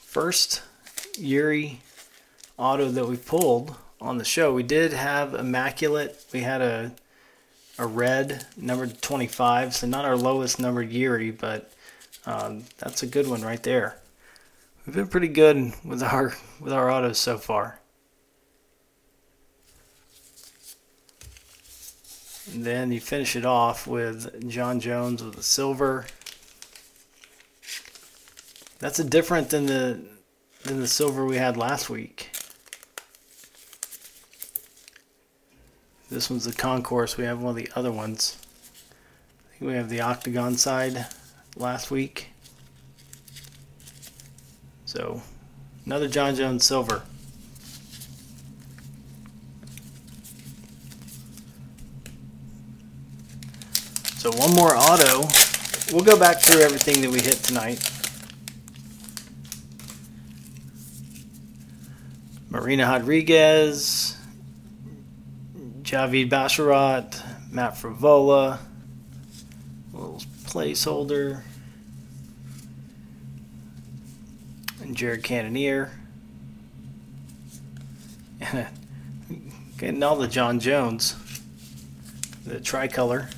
[0.00, 0.62] first
[1.16, 1.80] Yuri
[2.58, 6.24] auto that we pulled on the show, we did have Immaculate.
[6.32, 6.92] We had a
[7.78, 11.70] a red numbered 25, so not our lowest numbered Yuri, but
[12.26, 13.98] um, that's a good one right there.
[14.88, 17.78] We've been pretty good with our with our autos so far.
[22.50, 26.06] And then you finish it off with Jon Jones with the silver.
[28.78, 30.00] That's a different than the
[30.62, 32.30] than the silver we had last week.
[36.10, 37.18] This one's the concourse.
[37.18, 38.38] We have one of the other ones.
[38.40, 41.08] I think we have the octagon side
[41.56, 42.28] last week.
[44.98, 45.22] So,
[45.86, 47.02] another Jon Jones silver.
[54.16, 55.28] So one more auto.
[55.92, 57.78] We'll go back through everything that we hit tonight.
[62.50, 64.16] Marina Rodriguez,
[65.82, 68.58] Javid Basharat, Matt Frivola,
[69.92, 71.42] little placeholder,
[74.88, 75.92] and Jared Cannonier.
[78.40, 78.64] Uh,
[79.76, 81.14] getting all the Jon Jones,
[82.44, 83.28] the tricolor.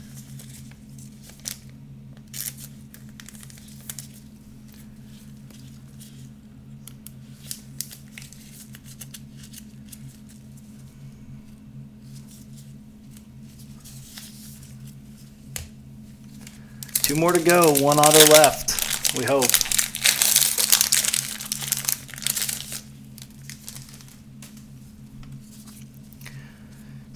[17.02, 19.69] Two more to go, one auto left, we hope.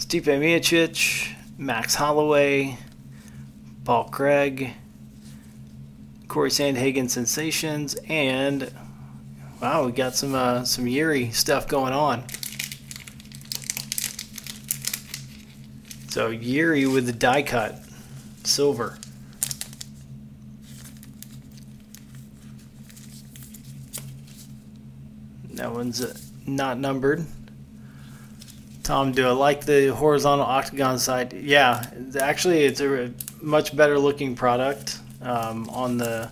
[0.05, 2.77] Stipe Miocic, Max Holloway,
[3.85, 4.75] Paul Craig,
[6.29, 8.71] Corey Sandhagen Sensations, and
[9.63, 12.23] wow, we got some uh, some Yuri stuff going on.
[16.09, 17.83] So Yuri with the die cut,
[18.45, 18.99] silver.
[25.55, 26.15] That one's uh,
[26.47, 27.25] not numbered.
[28.85, 31.32] Tom, do I like the horizontal octagon side?
[31.32, 31.87] Yeah,
[32.20, 36.30] actually, it's a much better looking product um, on the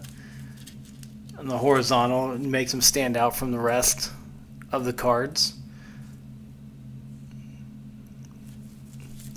[1.38, 2.32] on the horizontal.
[2.32, 4.12] It makes them stand out from the rest
[4.70, 5.54] of the cards.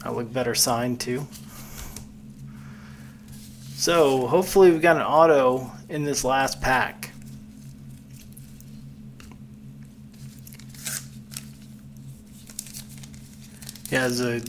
[0.03, 1.25] I look better signed too.
[3.75, 7.04] So hopefully we've got an auto in this last pack.
[13.95, 14.41] Yeah, as a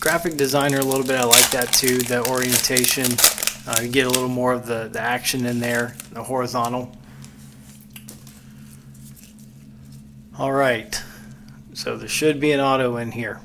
[0.00, 1.98] graphic designer, a little bit I like that too.
[1.98, 3.06] The orientation,
[3.68, 6.90] uh, you get a little more of the, the action in there, the horizontal.
[10.36, 11.00] All right,
[11.72, 13.40] so there should be an auto in here.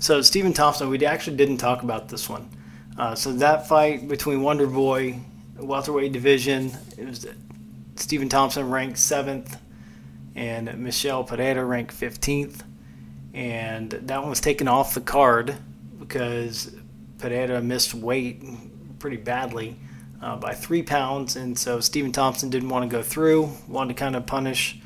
[0.00, 2.50] So Stephen Thompson, we actually didn't talk about this one.
[2.98, 5.18] Uh, so that fight between Wonder Boy,
[5.56, 7.26] welterweight division, it was
[7.96, 9.56] Stephen Thompson ranked seventh,
[10.34, 12.64] and Michel Pereira ranked fifteenth
[13.34, 15.56] and that one was taken off the card
[15.98, 16.74] because
[17.18, 18.42] Pereira missed weight
[18.98, 19.76] pretty badly
[20.20, 23.98] uh, by three pounds, and so Stephen Thompson didn't want to go through, wanted to
[23.98, 24.78] kind of punish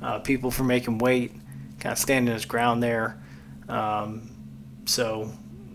[0.00, 1.32] uh, people for making weight,
[1.80, 3.22] kind of standing his ground there.
[3.68, 4.30] Um,
[4.86, 5.30] so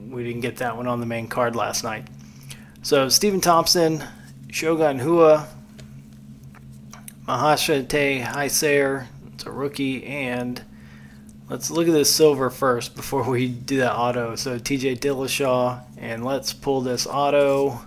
[0.09, 2.07] we didn't get that one on the main card last night.
[2.81, 4.03] So Stephen Thompson,
[4.49, 5.47] Shogun Rua,
[7.27, 10.61] Mahashate Haiser, it's a rookie, and
[11.49, 14.35] Let's look at this silver first before we do that auto.
[14.35, 17.81] So TJ Dillashaw, and let's pull this auto.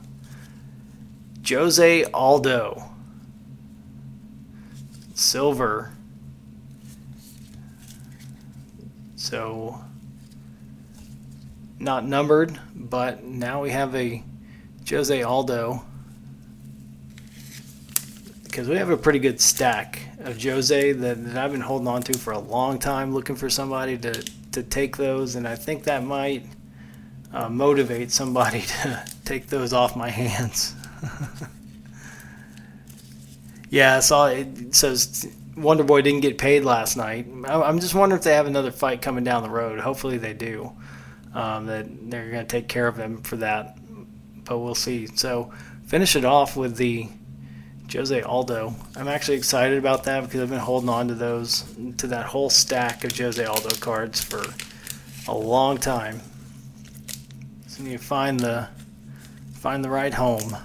[1.47, 2.83] Jose Aldo.
[5.15, 5.93] Silver.
[9.17, 9.85] So
[11.79, 14.23] not numbered, but now we have a
[14.89, 15.85] Jose Aldo
[18.51, 22.03] because we have a pretty good stack of Jose that, that I've been holding on
[22.03, 25.85] to for a long time, looking for somebody to, to take those, and I think
[25.85, 26.45] that might
[27.33, 30.75] uh, motivate somebody to take those off my hands.
[33.71, 37.27] yeah, I saw it says Wonder Boy didn't get paid last night.
[37.47, 39.79] I'm just wondering if they have another fight coming down the road.
[39.79, 40.73] Hopefully they do.
[41.33, 43.79] Um, that they're going to take care of him for that,
[44.45, 45.07] but we'll see.
[45.07, 45.53] So
[45.87, 47.09] finish it off with the
[47.93, 48.75] Jose Aldo.
[48.97, 51.65] I'm actually excited about that because I've been holding on to those,
[51.99, 54.45] to that whole stack of Jose Aldo cards for
[55.27, 56.21] a long time.
[57.67, 58.69] So you find the
[59.55, 60.57] find the right home.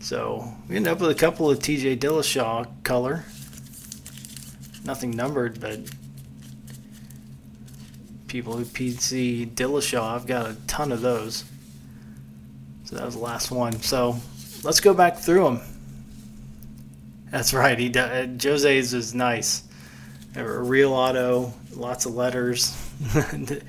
[0.00, 3.24] So we end up with a couple of TJ Dillashaw color.
[4.84, 5.78] Nothing numbered, but
[8.26, 11.44] people who PC Dillashaw, I've got a ton of those.
[12.84, 13.80] So that was the last one.
[13.80, 14.16] So
[14.64, 15.60] let's go back through them.
[17.32, 17.78] That's right.
[17.78, 19.64] He does, Jose's is nice.
[20.36, 22.76] A real auto, lots of letters,
[23.14, 23.62] and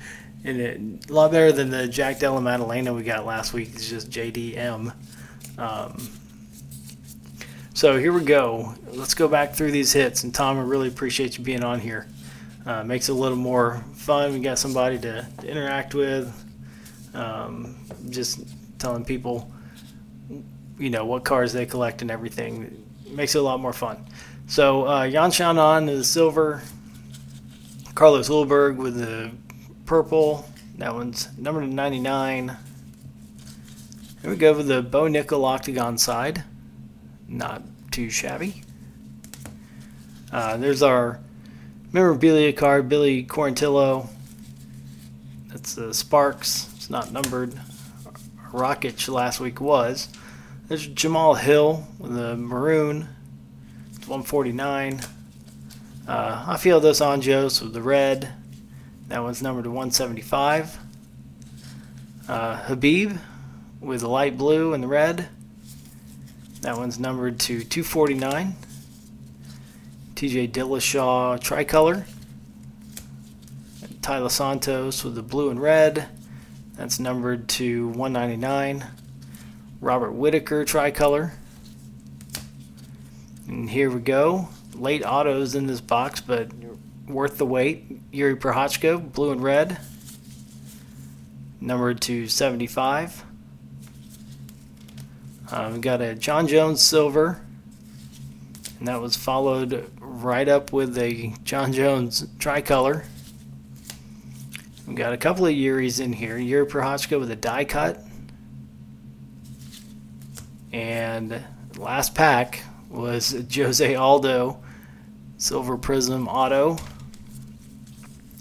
[0.44, 3.70] it, a lot better than the Jack Della Maddalena we got last week.
[3.72, 4.92] It's just JDM.
[5.56, 6.10] Um,
[7.72, 8.74] so here we go.
[8.92, 10.24] Let's go back through these hits.
[10.24, 12.06] And Tom, I really appreciate you being on here.
[12.66, 14.34] Uh, makes it a little more fun.
[14.34, 16.32] We got somebody to, to interact with.
[17.14, 17.76] Um,
[18.10, 18.40] just
[18.78, 19.50] telling people,
[20.78, 22.83] you know, what cars they collect and everything
[23.14, 24.04] makes it a lot more fun.
[24.46, 26.62] So uh, Yan Xiaonan is silver.
[27.94, 29.30] Carlos Ulberg with the
[29.86, 30.48] purple.
[30.78, 32.56] That one's number 99.
[34.20, 36.44] Here we go with the Bo Nickal Octagon side.
[37.28, 38.62] Not too shabby.
[40.32, 41.20] Uh, there's our
[41.92, 44.08] memorabilia card, Billy Quarantillo.
[45.48, 46.72] That's the Sparks.
[46.74, 47.54] It's not numbered.
[48.52, 50.08] Rocket last week was.
[50.66, 53.06] There's Jamal Hill with the maroon.
[53.90, 55.02] It's 149.
[56.08, 58.32] Uh, Rafael dos Anjos with the red.
[59.08, 60.78] That one's numbered to 175.
[62.26, 63.18] Uh, Khabib
[63.78, 65.28] with the light blue and the red.
[66.62, 68.54] That one's numbered to 249.
[70.14, 72.06] TJ Dillashaw tricolor.
[74.00, 76.08] Taila Santos with the blue and red.
[76.74, 78.86] That's numbered to 199.
[79.84, 81.34] Robert Whitaker tricolor.
[83.46, 84.48] And here we go.
[84.72, 86.48] Late autos in this box, but
[87.06, 88.10] worth the wait.
[88.10, 89.78] Jiri Prochazka, blue and red.
[91.60, 93.24] Numbered to 75.
[95.50, 97.42] Uh, we got a Jon Jones silver.
[98.78, 103.04] And that was followed right up with a Jon Jones tricolor.
[104.86, 106.38] We've got a couple of Yuris in here.
[106.38, 108.03] Jiri Prochazka with a die cut.
[110.74, 111.40] And
[111.76, 114.60] last pack was Jose Aldo
[115.38, 116.78] Silver Prism Auto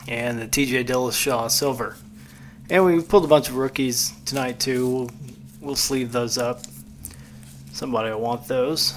[0.07, 1.95] and the TJ Dillashaw Silver.
[2.71, 4.89] And we pulled a bunch of rookies tonight too.
[4.89, 5.11] We'll,
[5.61, 6.61] we'll sleeve those up.
[7.71, 8.95] Somebody will want those.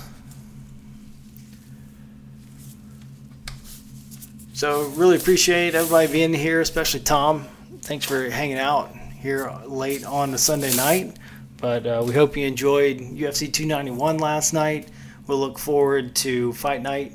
[4.54, 7.44] So really appreciate everybody being here, especially Tom.
[7.82, 11.18] Thanks for hanging out here late on the Sunday night.
[11.58, 14.88] But uh, we hope you enjoyed UFC 291 last night.
[15.26, 17.12] We'll look forward to Fight Night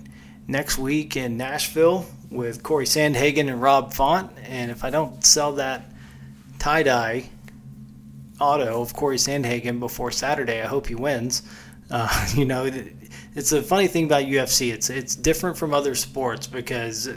[0.47, 4.31] next week in Nashville with Corey Sandhagen and Rob Font.
[4.43, 5.85] And if I don't sell that
[6.59, 7.29] tie dye
[8.39, 11.43] auto of Corey Sandhagen before Saturday, I hope he wins.
[11.89, 12.69] Uh, you know,
[13.35, 14.73] it's a funny thing about UFC.
[14.73, 17.09] It's it's different from other sports because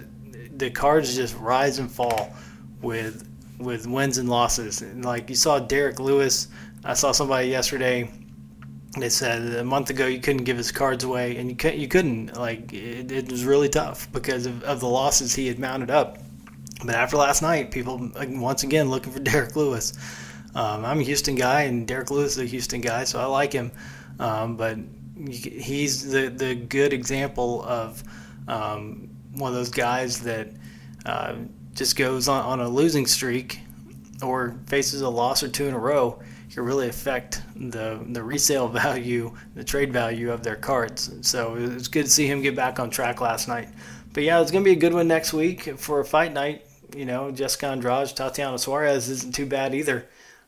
[0.56, 2.34] the cards just rise and fall
[2.82, 4.82] with with wins and losses.
[4.82, 6.48] And like you saw Derrick Lewis,
[6.84, 8.10] I saw somebody yesterday.
[8.98, 11.80] They said a month ago you couldn't give his cards away, and you couldn't.
[11.80, 12.36] You couldn't.
[12.36, 16.18] Like it, it was really tough because of, of the losses he had mounted up.
[16.84, 19.94] But after last night, people once again looking for Derrick Lewis.
[20.54, 23.52] Um, I'm a Houston guy, and Derrick Lewis is a Houston guy, so I like
[23.52, 23.72] him.
[24.20, 24.76] Um, but
[25.16, 28.04] he's the the good example of
[28.46, 30.48] um, one of those guys that
[31.06, 31.36] uh,
[31.74, 33.60] just goes on, on a losing streak
[34.22, 36.20] or faces a loss or two in a row
[36.54, 41.10] can really affect the the resale value, the trade value of their cards.
[41.22, 43.68] So it was good to see him get back on track last night.
[44.12, 46.64] But yeah, it's gonna be a good one next week for a fight night.
[46.96, 50.06] You know, Jessica Andrade, Tatiana Suarez isn't too bad either.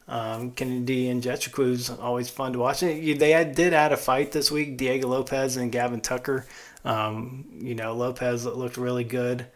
[0.08, 2.80] Um, Kennedy Nzechukwu is always fun to watch.
[2.80, 6.46] They did add a fight this week, Diego Lopez and Gavin Tucker.
[6.84, 9.46] Um, you know, Lopez looked really good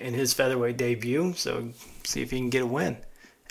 [0.00, 1.68] in his featherweight debut, so
[2.04, 2.96] see if he can get a win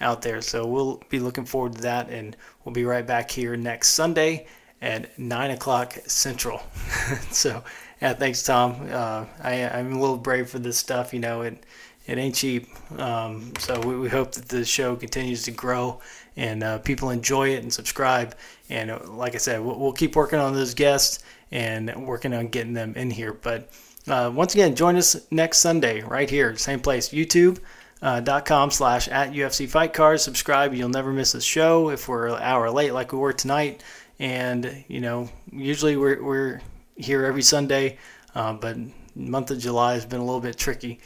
[0.02, 0.42] out there.
[0.42, 4.48] So we'll be looking forward to that, and we'll be right back here next Sunday
[4.82, 6.62] at 9 o'clock Central.
[7.32, 7.64] so,
[8.02, 8.88] yeah, thanks, Tom.
[8.92, 11.14] Uh, I, am a little brave for this stuff.
[11.14, 11.66] You know, it
[12.06, 12.70] it ain't cheap.
[13.00, 16.00] Um, so we, we, hope that the show continues to grow
[16.38, 18.34] and uh, people enjoy it and subscribe.
[18.70, 21.22] And uh, like I said, we'll, we'll keep working on those guests
[21.52, 23.34] and working on getting them in here.
[23.34, 23.70] But
[24.08, 27.62] uh, once again, join us next Sunday right here, same place, youtube.com
[28.02, 30.24] uh, dot com slash at UFC Fight Cards.
[30.24, 30.74] Subscribe.
[30.74, 33.84] You'll never miss a show if we're an hour late like we were tonight.
[34.20, 36.62] And, you know, usually we're, we're
[36.96, 37.98] here every Sunday,
[38.34, 38.78] uh, but
[39.16, 41.00] month of July has been a little bit tricky.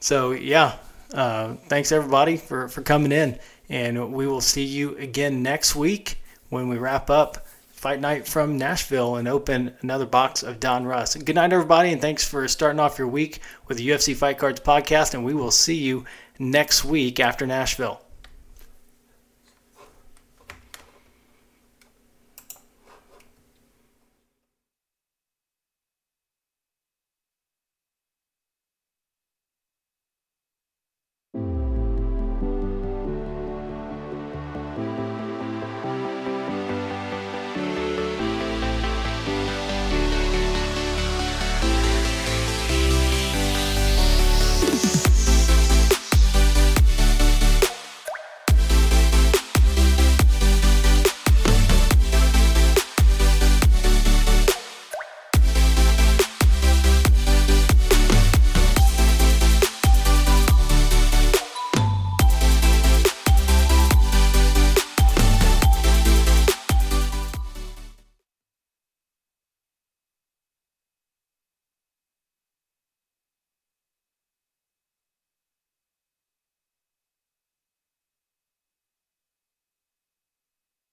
[0.00, 0.76] So, yeah,
[1.14, 3.38] uh, thanks everybody for, for coming in.
[3.68, 8.56] And we will see you again next week when we wrap up Fight Night from
[8.56, 11.22] Nashville and open another box of Donruss.
[11.24, 14.58] Good night, everybody, and thanks for starting off your week with the UFC Fight Cards
[14.58, 15.14] podcast.
[15.14, 16.04] And we will see you
[16.38, 18.00] next week after Nashville.